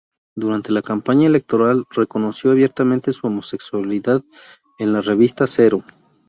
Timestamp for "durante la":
0.35-0.81